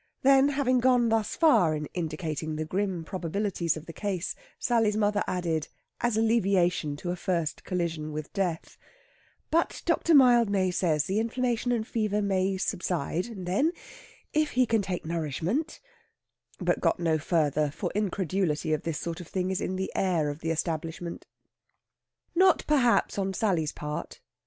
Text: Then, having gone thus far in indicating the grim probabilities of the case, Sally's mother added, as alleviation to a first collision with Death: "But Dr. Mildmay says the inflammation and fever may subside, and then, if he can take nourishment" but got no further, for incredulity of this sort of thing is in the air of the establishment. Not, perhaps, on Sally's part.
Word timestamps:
Then, 0.23 0.47
having 0.49 0.79
gone 0.79 1.09
thus 1.09 1.35
far 1.35 1.75
in 1.75 1.85
indicating 1.93 2.55
the 2.55 2.65
grim 2.65 3.03
probabilities 3.03 3.77
of 3.77 3.85
the 3.85 3.93
case, 3.93 4.33
Sally's 4.57 4.97
mother 4.97 5.23
added, 5.27 5.67
as 5.99 6.17
alleviation 6.17 6.95
to 6.95 7.11
a 7.11 7.15
first 7.15 7.63
collision 7.65 8.11
with 8.11 8.33
Death: 8.33 8.79
"But 9.51 9.83
Dr. 9.85 10.15
Mildmay 10.15 10.71
says 10.71 11.03
the 11.03 11.19
inflammation 11.19 11.71
and 11.71 11.85
fever 11.87 12.19
may 12.19 12.57
subside, 12.57 13.27
and 13.27 13.45
then, 13.45 13.73
if 14.33 14.53
he 14.53 14.65
can 14.65 14.81
take 14.81 15.05
nourishment" 15.05 15.79
but 16.59 16.79
got 16.81 16.99
no 16.99 17.19
further, 17.19 17.69
for 17.69 17.91
incredulity 17.93 18.73
of 18.73 18.81
this 18.81 18.97
sort 18.97 19.21
of 19.21 19.27
thing 19.27 19.51
is 19.51 19.61
in 19.61 19.75
the 19.75 19.91
air 19.93 20.29
of 20.31 20.39
the 20.39 20.49
establishment. 20.49 21.27
Not, 22.33 22.65
perhaps, 22.65 23.19
on 23.19 23.35
Sally's 23.35 23.71
part. 23.71 24.19